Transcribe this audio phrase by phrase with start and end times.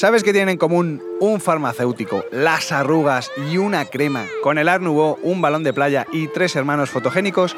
[0.00, 4.82] ¿Sabes qué tienen en común un farmacéutico, las arrugas y una crema, con el Art
[4.82, 7.54] un balón de playa y tres hermanos fotogénicos?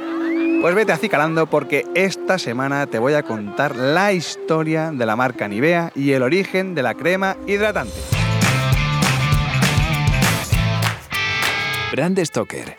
[0.61, 5.47] Pues vete acicalando porque esta semana te voy a contar la historia de la marca
[5.47, 7.95] Nivea y el origen de la crema hidratante.
[11.93, 12.77] Brand Stoker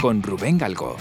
[0.00, 0.96] con Rubén Galgo.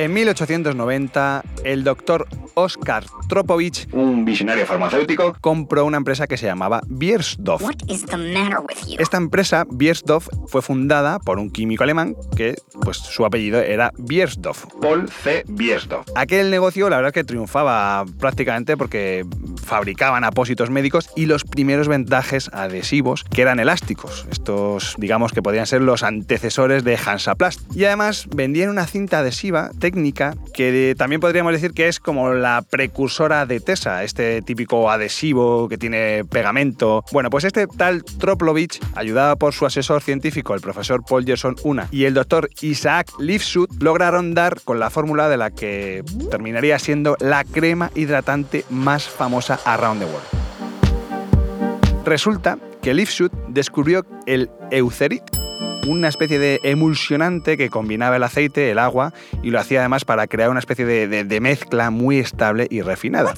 [0.00, 6.80] En 1890, el doctor Oscar Tropovich, un visionario farmacéutico, compró una empresa que se llamaba
[6.88, 7.62] Biersdorf.
[8.98, 14.64] Esta empresa, Biersdorf, fue fundada por un químico alemán que pues, su apellido era Biersdorf,
[14.80, 15.44] Paul C.
[15.46, 16.06] Biersdorf.
[16.14, 19.26] Aquel negocio, la verdad, es que triunfaba prácticamente porque
[19.70, 24.26] fabricaban apósitos médicos y los primeros vendajes adhesivos que eran elásticos.
[24.28, 27.60] Estos, digamos que podían ser los antecesores de Hansaplast.
[27.76, 32.64] Y además vendían una cinta adhesiva técnica que también podríamos decir que es como la
[32.68, 37.04] precursora de Tesa, este típico adhesivo que tiene pegamento.
[37.12, 41.86] Bueno, pues este tal Troplovich, ayudado por su asesor científico, el profesor Paul Gerson Una,
[41.92, 47.16] y el doctor Isaac Lifshut, lograron dar con la fórmula de la que terminaría siendo
[47.20, 50.26] la crema hidratante más famosa around the world.
[52.04, 55.22] Resulta que Lifshut descubrió el Eucerit,
[55.86, 60.26] una especie de emulsionante que combinaba el aceite, el agua y lo hacía además para
[60.26, 63.34] crear una especie de, de mezcla muy estable y refinada.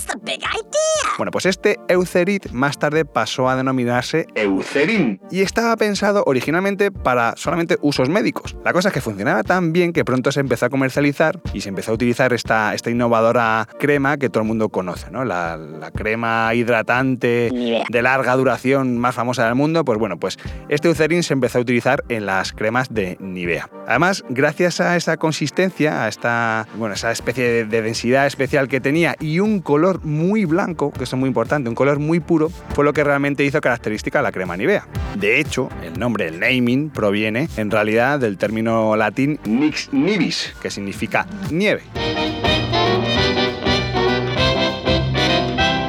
[1.22, 7.34] Bueno, pues este Eucerit más tarde pasó a denominarse Eucerin y estaba pensado originalmente para
[7.36, 8.56] solamente usos médicos.
[8.64, 11.68] La cosa es que funcionaba tan bien que pronto se empezó a comercializar y se
[11.68, 15.24] empezó a utilizar esta, esta innovadora crema que todo el mundo conoce, ¿no?
[15.24, 17.52] La, la crema hidratante
[17.88, 21.60] de larga duración más famosa del mundo, pues bueno, pues este Eucerin se empezó a
[21.60, 23.70] utilizar en las cremas de Nivea.
[23.86, 28.80] Además, gracias a esa consistencia, a esta, bueno, esa especie de, de densidad especial que
[28.80, 32.92] tenía y un color muy blanco, que muy importante, un color muy puro, fue lo
[32.92, 34.86] que realmente hizo característica a la crema Nivea.
[35.16, 40.70] De hecho, el nombre, el naming, proviene en realidad del término latín nix nivis, que
[40.70, 41.82] significa nieve.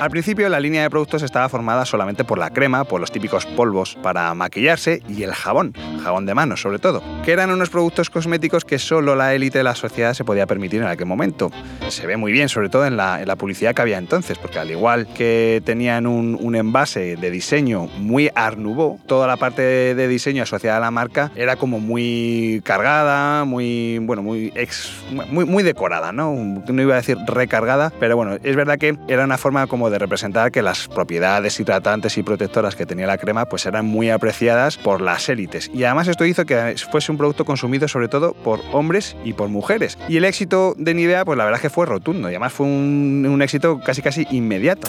[0.03, 3.45] Al principio la línea de productos estaba formada solamente por la crema, por los típicos
[3.45, 8.09] polvos para maquillarse y el jabón, jabón de manos sobre todo, que eran unos productos
[8.09, 11.51] cosméticos que solo la élite de la sociedad se podía permitir en aquel momento.
[11.87, 15.07] Se ve muy bien, sobre todo en la, publicidad que había entonces, porque al igual
[15.13, 19.61] que tenían un, un envase de diseño muy Art Nouveau, toda la parte
[19.95, 24.91] de diseño asociada a la marca era como muy cargada, muy, bueno, muy, ex,
[25.31, 26.35] muy, muy decorada, ¿no?
[26.35, 29.92] No iba a decir recargada, pero bueno, es verdad que era una forma como de
[29.99, 34.77] representar que las propiedades hidratantes y protectoras que tenía la crema pues eran muy apreciadas
[34.77, 35.69] por las élites.
[35.73, 39.49] Y además esto hizo que fuese un producto consumido sobre todo por hombres y por
[39.49, 39.97] mujeres.
[40.07, 42.65] Y el éxito de Nivea pues la verdad es que fue rotundo y además fue
[42.65, 44.87] un, un éxito casi casi inmediato.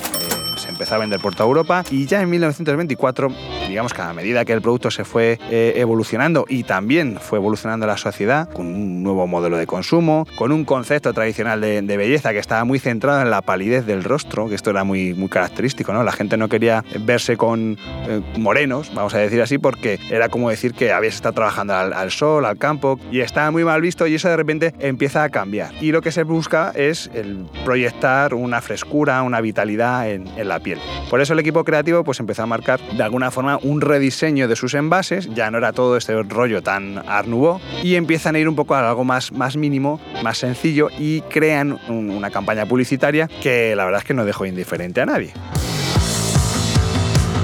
[0.75, 3.29] Empezó a vender por toda Europa y ya en 1924,
[3.69, 7.87] digamos que a medida que el producto se fue eh, evolucionando y también fue evolucionando
[7.87, 12.33] la sociedad con un nuevo modelo de consumo, con un concepto tradicional de, de belleza
[12.33, 15.93] que estaba muy centrado en la palidez del rostro, que esto era muy, muy característico,
[15.93, 16.03] ¿no?
[16.03, 20.51] La gente no quería verse con eh, morenos, vamos a decir así, porque era como
[20.51, 24.09] decir que habías estado trabajando al, al, sol, al campo, y estaba muy mal visto
[24.09, 25.71] y eso de repente empieza a cambiar.
[25.81, 30.61] Y lo que se busca es el proyectar una frescura, una vitalidad en, en la
[30.65, 30.81] piel.
[31.09, 34.57] Por eso el equipo creativo pues empezó a marcar de alguna forma un rediseño de
[34.57, 38.49] sus envases, ya no era todo este rollo tan Art Nouveau, y empiezan a ir
[38.49, 43.29] un poco a algo más, más mínimo, más sencillo, y crean un, una campaña publicitaria
[43.41, 45.33] que la verdad es que no dejó indiferente a nadie.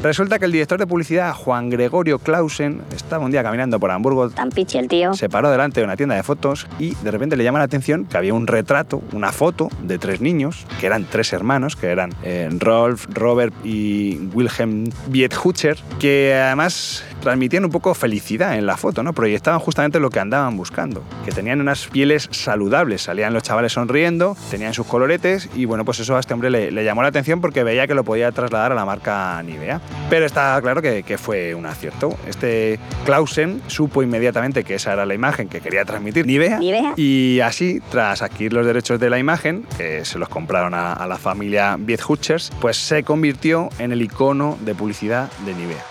[0.02, 4.30] Resulta que el director de publicidad, Juan Gregorio Clausen, estaba un día caminando por Hamburgo.
[4.30, 5.12] Tan pichi el tío.
[5.12, 8.06] Se paró delante de una tienda de fotos y de repente le llama la atención
[8.06, 12.14] que había un retrato, una foto de tres niños, que eran tres hermanos, que eran
[12.22, 19.02] eh, Rolf, Robert y Wilhelm Biethutcher, que además transmitían un poco felicidad en la foto,
[19.02, 19.12] ¿no?
[19.12, 24.34] Proyectaban justamente lo que andaban buscando, que tenían unas pieles saludables, salían los chavales sonriendo,
[24.50, 27.42] tenían sus coloretes y bueno, pues eso a este hombre le, le llamó la atención
[27.42, 29.82] porque veía que lo podía trasladar a la marca Nivea.
[30.08, 32.16] Pero está claro que, que, fue un acierto.
[32.26, 36.94] Este Clausen supo inmediatamente que esa era la imagen que quería transmitir Nivea, Nivea.
[36.96, 41.06] y así, tras adquirir los derechos de la imagen, que se los compraron a, a
[41.06, 45.84] la familia Biethutchers, pues se convirtió en el icono de publicidad de Nivea.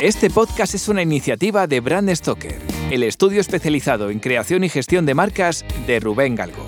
[0.00, 2.54] Este podcast es una iniciativa de Brand Stoker,
[2.92, 6.67] el estudio especializado en creación y gestión de marcas de Rubén Galgo.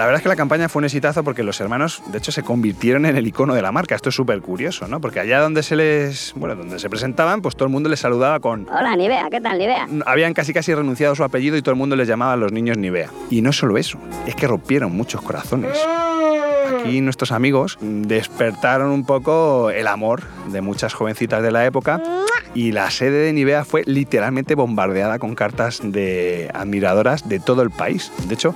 [0.00, 2.42] La verdad es que la campaña fue un exitazo porque los hermanos, de hecho, se
[2.42, 3.94] convirtieron en el icono de la marca.
[3.94, 4.98] Esto es súper curioso, ¿no?
[4.98, 8.40] Porque allá donde se les, bueno, donde se presentaban, pues todo el mundo les saludaba
[8.40, 9.86] con Hola, Nivea, ¿qué tal, Nivea?
[10.06, 12.50] habían casi casi renunciado a su apellido y todo el mundo les llamaba a los
[12.50, 13.10] niños Nivea.
[13.28, 15.78] Y no solo eso, es que rompieron muchos corazones.
[16.78, 22.00] Aquí nuestros amigos despertaron un poco el amor de muchas jovencitas de la época
[22.54, 27.70] y la sede de Nivea fue literalmente bombardeada con cartas de admiradoras de todo el
[27.70, 28.10] país.
[28.26, 28.54] De hecho,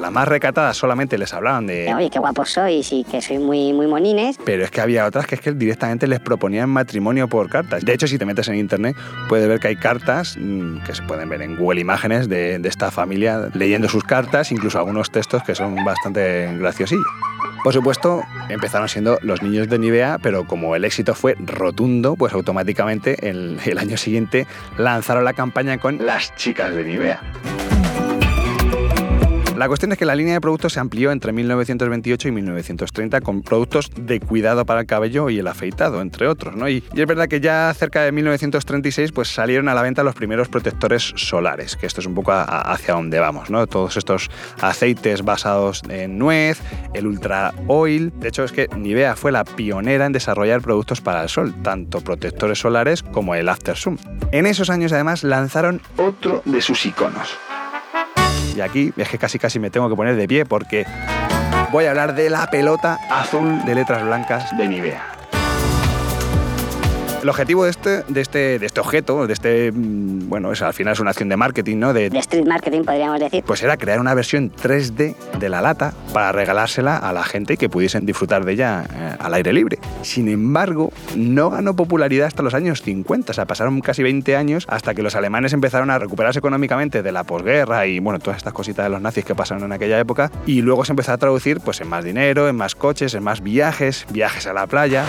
[0.00, 1.92] las más recatadas solamente les hablaban de...
[1.94, 4.38] Oye, qué guapos sois y que sois muy, muy monines.
[4.44, 7.84] Pero es que había otras que es que directamente les proponían matrimonio por cartas.
[7.84, 8.96] De hecho, si te metes en internet,
[9.28, 12.68] puedes ver que hay cartas mm, que se pueden ver en Google Imágenes de, de
[12.68, 17.06] esta familia leyendo sus cartas, incluso algunos textos que son bastante graciosillos.
[17.62, 22.32] Por supuesto, empezaron siendo los niños de Nivea, pero como el éxito fue rotundo, pues
[22.32, 24.46] automáticamente el, el año siguiente
[24.78, 27.20] lanzaron la campaña con las chicas de Nivea.
[29.60, 33.42] La cuestión es que la línea de productos se amplió entre 1928 y 1930 con
[33.42, 36.56] productos de cuidado para el cabello y el afeitado, entre otros.
[36.56, 36.66] ¿no?
[36.66, 40.48] Y, es verdad que ya cerca de 1936 pues, salieron a la venta los primeros
[40.48, 43.50] protectores solares, que esto es un poco hacia donde vamos.
[43.50, 43.66] ¿no?
[43.66, 44.30] Todos estos
[44.62, 46.58] aceites basados en nuez,
[46.94, 48.14] el Ultra Oil.
[48.18, 52.00] De hecho, es que Nivea fue la pionera en desarrollar productos para el sol, tanto
[52.00, 53.98] protectores solares como el After Sun.
[54.32, 57.36] En esos años, además, lanzaron otro de sus iconos.
[58.56, 60.86] Y aquí es que casi casi me tengo que poner de pie porque
[61.70, 65.09] voy a hablar de la pelota azul de letras blancas de Nivea.
[67.22, 70.94] El objetivo de este, de este, de este objeto, de este, bueno, es, al final
[70.94, 71.92] es una acción de marketing, ¿no?
[71.92, 73.44] De, de, street marketing, podríamos decir.
[73.44, 77.56] Pues era crear una versión 3D de la lata para regalársela a la gente y
[77.58, 79.78] que pudiesen disfrutar de ella eh, al aire libre.
[80.00, 84.64] Sin embargo, no ganó popularidad hasta los años 50, o sea, pasaron casi 20 años
[84.68, 88.54] hasta que los alemanes empezaron a recuperarse económicamente de la posguerra y, bueno, todas estas
[88.54, 91.60] cositas de los nazis que pasaron en aquella época y luego se empezó a traducir
[91.60, 95.04] pues en más dinero, en más coches, en más viajes, viajes a la playa.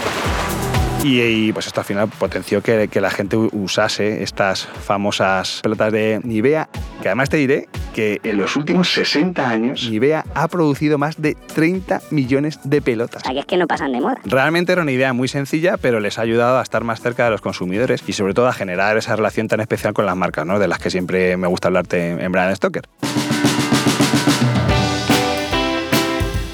[1.04, 5.92] Y, y, pues esto al final potenció que, que, la gente usase estas famosas pelotas
[5.92, 6.70] de Nivea,
[7.02, 11.36] que además te diré que en los últimos 60 años Nivea ha producido más de
[11.56, 13.24] 30 millones de pelotas.
[13.24, 14.20] O sea, que es que no pasan de moda.
[14.26, 17.32] Realmente era una idea muy sencilla, pero les ha ayudado a estar más cerca de
[17.32, 20.60] los consumidores y sobre todo a generar esa relación tan especial con las marcas, ¿no?
[20.60, 22.88] de las que siempre me gusta hablarte en Brand Stoker.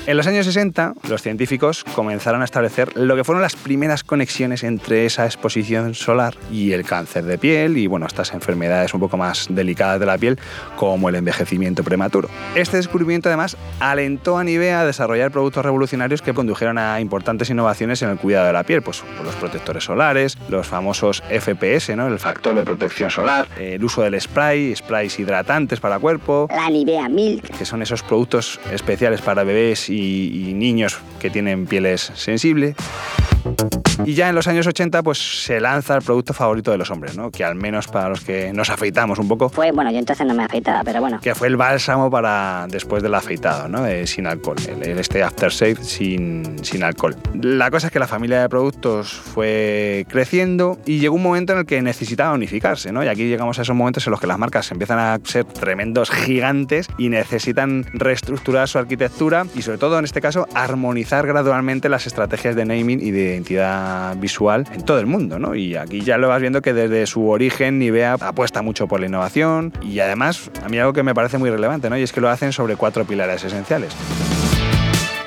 [0.07, 4.63] En los años 60, los científicos comenzaron a establecer lo que fueron las primeras conexiones
[4.63, 9.17] entre esa exposición solar y el cáncer de piel y bueno, estas enfermedades un poco
[9.17, 10.39] más delicadas de la piel
[10.77, 12.29] como el envejecimiento prematuro.
[12.55, 18.01] Este descubrimiento además alentó a Nivea a desarrollar productos revolucionarios que condujeron a importantes innovaciones
[18.01, 22.07] en el cuidado de la piel, pues los protectores solares, los famosos FPS, ¿no?
[22.07, 27.09] el factor de protección solar, el uso del spray, sprays hidratantes para cuerpo, la Nivea
[27.09, 32.75] Milk, que son esos productos especiales para bebés y y, niños que tienen pieles sensibles.
[34.05, 37.17] Y ya en los años 80 pues se lanza el producto favorito de los hombres,
[37.17, 37.31] ¿no?
[37.31, 39.49] que al menos para los que nos afeitamos un poco.
[39.49, 41.19] Fue, bueno, yo entonces no me afeitaba, pero bueno.
[41.21, 43.85] Que fue el bálsamo para después del afeitado, ¿no?
[43.85, 47.15] Eh, sin alcohol, el, este aftershave sin, sin alcohol.
[47.33, 51.59] La cosa es que la familia de productos fue creciendo y llegó un momento en
[51.59, 53.03] el que necesitaba unificarse, ¿no?
[53.03, 56.09] Y aquí llegamos a esos momentos en los que las marcas empiezan a ser tremendos
[56.09, 62.07] gigantes y necesitan reestructurar su arquitectura y sobre todo en este caso armonizar gradualmente las
[62.07, 65.55] estrategias de naming y de identidad visual en todo el mundo, ¿no?
[65.55, 69.07] Y aquí ya lo vas viendo que desde su origen Nivea apuesta mucho por la
[69.07, 71.97] innovación y además a mí algo que me parece muy relevante, ¿no?
[71.97, 73.95] Y es que lo hacen sobre cuatro pilares esenciales.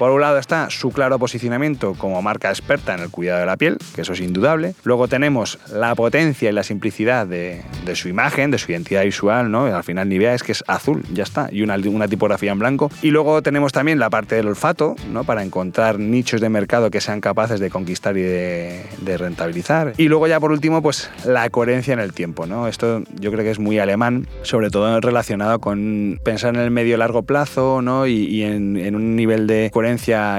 [0.01, 3.59] Por un lado está su claro posicionamiento como marca experta en el cuidado de la
[3.59, 4.75] piel, que eso es indudable.
[4.83, 7.61] Luego tenemos la potencia y la simplicidad de,
[7.93, 9.67] su imagen, de su identidad visual, ¿no?
[9.67, 12.91] Al final Nivea es que es azul, ya está, y una, tipografía en blanco.
[13.03, 15.25] Y luego tenemos también la parte del olfato, ¿no?
[15.25, 19.93] Para encontrar nichos de mercado que sean capaces de conquistar y de, rentabilizar.
[19.99, 22.69] Y luego ya por último, pues la coherencia en el tiempo, ¿no?
[22.69, 26.97] Esto yo creo que es muy alemán, sobre todo relacionado con pensar en el medio
[26.97, 28.07] largo plazo, ¿no?
[28.07, 29.90] Y, y en, en un nivel de coherencia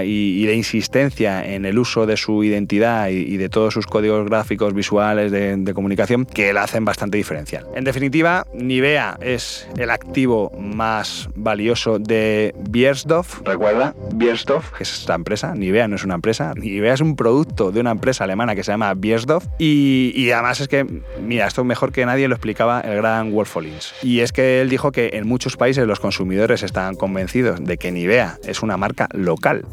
[0.04, 3.86] y, y, de insistencia en el uso de su identidad y, y de todos sus
[3.88, 7.66] códigos gráficos visuales de, de, comunicación que la hacen bastante diferencial.
[7.76, 13.42] En definitiva, Nivea es el activo más valioso de Biersdorf.
[13.44, 15.54] Recuerda, Biersdorf, que es esta empresa.
[15.56, 16.54] Nivea no es una empresa.
[16.56, 19.46] Nivea es un producto de una empresa alemana que se llama Biersdorf.
[19.58, 20.86] Y, y además es que,
[21.22, 23.94] mira, esto mejor que nadie lo explicaba el gran Wolf Collins.
[24.02, 27.92] Y es que él dijo que en muchos países los consumidores están convencidos de que
[27.92, 29.66] Nivea es una marca local local.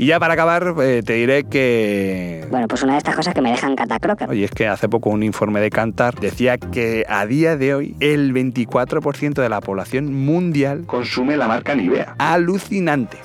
[0.00, 2.46] Y ya para acabar, eh, te diré que...
[2.50, 4.30] Bueno, pues una de estas cosas que me dejan catacroker.
[4.30, 7.96] Oye, es que hace poco un informe de Cantar decía que a día de hoy
[7.98, 12.14] el 24% de la población mundial consume la marca Nivea.
[12.18, 13.18] Alucinante.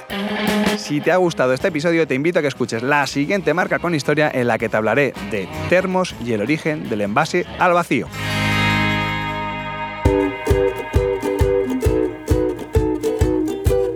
[0.78, 3.94] Si te ha gustado este episodio, te invito a que escuches la siguiente marca con
[3.94, 8.08] historia en la que te hablaré de termos y el origen del envase al vacío.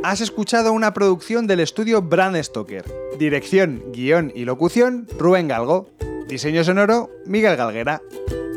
[0.08, 2.86] Has escuchado una producción del estudio Brand Stoker.
[3.20, 5.90] Dirección, guion y locución, Rubén Galgo.
[6.30, 8.02] Diseño sonoro, Miguel Galguera.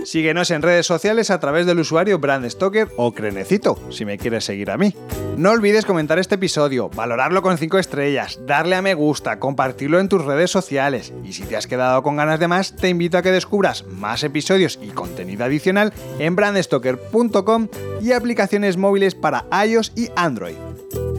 [0.05, 4.45] Síguenos en redes sociales a través del usuario Brand Stoker o Crenecito, si me quieres
[4.45, 4.95] seguir a mí.
[5.37, 10.09] No olvides comentar este episodio, valorarlo con 5 estrellas, darle a me gusta, compartirlo en
[10.09, 11.13] tus redes sociales.
[11.25, 14.23] Y si te has quedado con ganas de más, te invito a que descubras más
[14.23, 17.67] episodios y contenido adicional en brandstoker.com
[18.01, 20.70] y aplicaciones móviles para iOS y Android.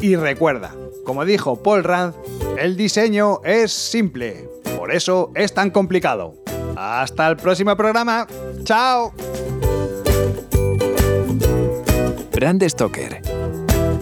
[0.01, 0.73] Y recuerda,
[1.05, 2.15] como dijo Paul Rand,
[2.57, 6.33] el diseño es simple, por eso es tan complicado.
[6.75, 8.25] Hasta el próximo programa.
[8.63, 9.13] ¡Chao!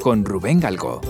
[0.01, 1.01] Con Rubén Galgo.